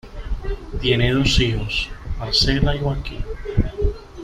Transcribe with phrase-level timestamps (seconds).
[0.81, 3.23] Tiene dos hijos: Marcela y Joaquín.